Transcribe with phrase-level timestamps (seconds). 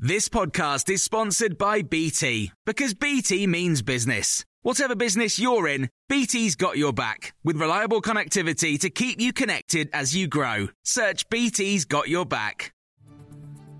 [0.00, 4.44] This podcast is sponsored by BT because BT means business.
[4.62, 9.90] Whatever business you're in, BT's got your back with reliable connectivity to keep you connected
[9.92, 10.68] as you grow.
[10.84, 12.72] Search BT's got your back.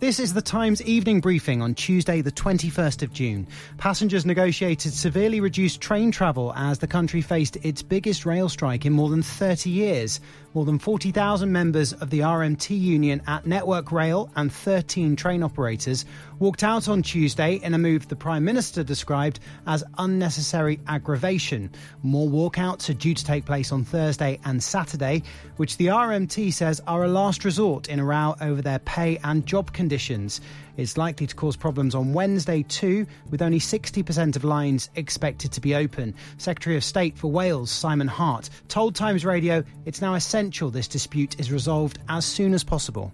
[0.00, 3.48] This is the Times evening briefing on Tuesday, the 21st of June.
[3.79, 8.93] Passengers negotiated severely reduced train travel as the country faced its biggest rail strike in
[8.93, 10.21] more than 30 years.
[10.54, 16.06] More than 40,000 members of the RMT union at Network Rail and 13 train operators
[16.38, 21.70] walked out on Tuesday in a move the Prime Minister described as unnecessary aggravation.
[22.03, 25.22] More walkouts are due to take place on Thursday and Saturday,
[25.58, 29.44] which the RMT says are a last resort in a row over their pay and
[29.44, 30.40] job conditions.
[30.79, 35.61] It's likely to cause problems on Wednesday too, with only 60% of lines expected to
[35.61, 36.14] be open.
[36.39, 41.39] Secretary of State for Wales, Simon Hart, told Times Radio it's now essential this dispute
[41.41, 43.12] is resolved as soon as possible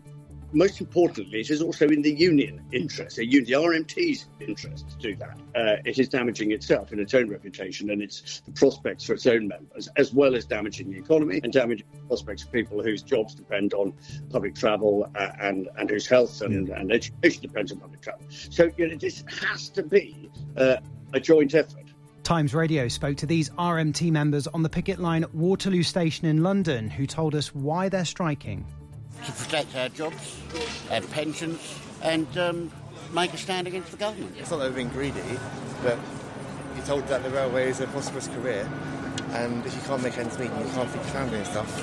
[0.55, 5.39] most importantly, it is also in the union interest, the RMT's interest to do that.
[5.55, 9.27] Uh, it is damaging itself in its own reputation and its the prospects for its
[9.27, 13.03] own members, as well as damaging the economy and damaging the prospects for people whose
[13.03, 13.93] jobs depend on
[14.31, 16.79] public travel uh, and, and whose health and, yeah.
[16.79, 18.25] and education depends on public travel.
[18.29, 20.77] So you know, this has to be uh,
[21.13, 21.81] a joint effort.
[22.23, 26.43] Times Radio spoke to these RMT members on the picket line at Waterloo Station in
[26.43, 28.67] London, who told us why they're striking
[29.25, 30.37] to protect our jobs,
[30.91, 31.61] our pensions,
[32.03, 32.71] and um,
[33.13, 34.35] make a stand against the government.
[34.39, 35.21] It's not that we're being greedy,
[35.83, 35.99] but
[36.77, 38.69] you're told that the railway is a prosperous career,
[39.31, 41.81] and if you can't make ends meet and you can't feed your family and stuff,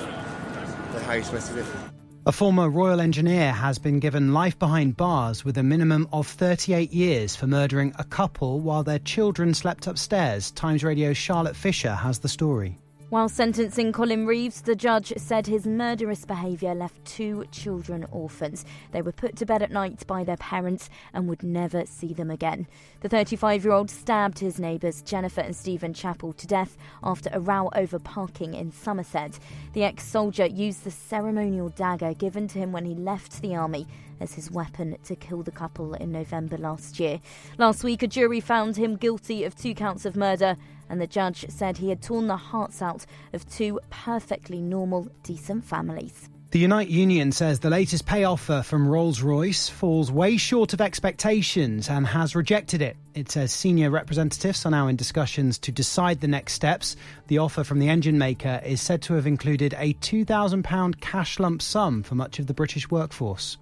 [0.92, 1.92] then how are you supposed to live?
[2.24, 6.92] A former royal engineer has been given life behind bars with a minimum of 38
[6.92, 10.52] years for murdering a couple while their children slept upstairs.
[10.52, 12.78] Times Radio's Charlotte Fisher has the story.
[13.12, 18.64] While sentencing Collin Reeves, the judge said his murderous behaviour left two children orphans.
[18.90, 22.30] They were put to bed at night by their parents and would never see them
[22.30, 22.66] again.
[23.00, 27.40] The 35 year old stabbed his neighbours Jennifer and Stephen Chapple to death after a
[27.40, 29.38] row over parking in Somerset.
[29.74, 33.86] The ex soldier used the ceremonial dagger given to him when he left the army
[34.20, 37.20] as his weapon to kill the couple in November last year.
[37.58, 40.56] Last week, a jury found him guilty of two counts of murder
[40.88, 45.64] and the judge said he had torn the hearts out of two perfectly normal, decent
[45.64, 46.28] families.
[46.52, 50.82] The Unite Union says the latest pay offer from Rolls Royce falls way short of
[50.82, 52.98] expectations and has rejected it.
[53.14, 56.94] It says senior representatives are now in discussions to decide the next steps.
[57.28, 61.62] The offer from the engine maker is said to have included a £2,000 cash lump
[61.62, 63.56] sum for much of the British workforce.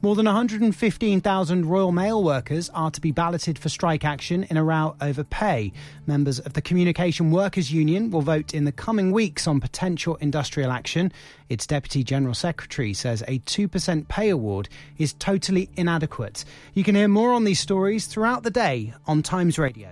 [0.00, 4.62] More than 115,000 Royal Mail workers are to be balloted for strike action in a
[4.62, 5.72] row over pay.
[6.06, 10.70] Members of the Communication Workers Union will vote in the coming weeks on potential industrial
[10.70, 11.10] action.
[11.48, 16.44] Its Deputy General Secretary says a 2% pay award is totally inadequate.
[16.74, 19.88] You can hear more on these stories throughout the day on Times Radio.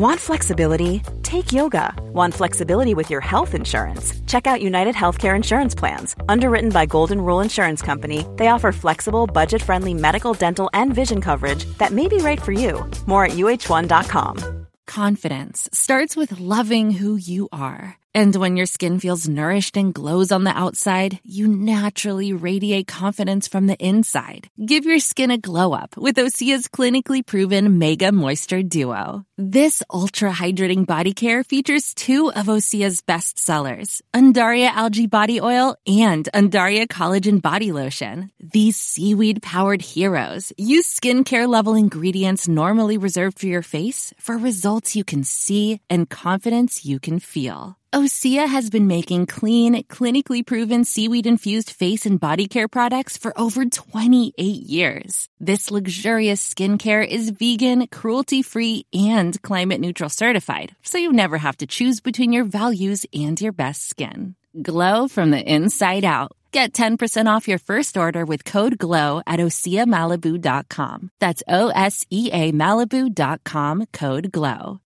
[0.00, 1.02] Want flexibility?
[1.22, 1.94] Take yoga.
[2.00, 4.18] Want flexibility with your health insurance?
[4.26, 6.16] Check out United Healthcare Insurance Plans.
[6.26, 11.20] Underwritten by Golden Rule Insurance Company, they offer flexible, budget friendly medical, dental, and vision
[11.20, 12.82] coverage that may be right for you.
[13.04, 14.66] More at uh1.com.
[14.86, 17.98] Confidence starts with loving who you are.
[18.14, 23.46] And when your skin feels nourished and glows on the outside, you naturally radiate confidence
[23.46, 24.48] from the inside.
[24.64, 29.26] Give your skin a glow up with Osea's clinically proven Mega Moisture Duo.
[29.42, 35.76] This ultra hydrating body care features two of Osea's best sellers, Undaria Algae Body Oil
[35.86, 38.30] and Undaria Collagen Body Lotion.
[38.38, 44.94] These seaweed powered heroes use skincare level ingredients normally reserved for your face for results
[44.94, 47.78] you can see and confidence you can feel.
[47.92, 53.36] Osea has been making clean, clinically proven seaweed infused face and body care products for
[53.36, 55.28] over 28 years.
[55.40, 58.86] This luxurious skincare is vegan, cruelty free,
[59.30, 63.52] and climate neutral certified, so you never have to choose between your values and your
[63.52, 64.34] best skin.
[64.60, 66.32] Glow from the inside out.
[66.52, 71.10] Get 10% off your first order with code GLOW at OseaMalibu.com.
[71.20, 74.80] That's O S E A Malibu.com code GLOW.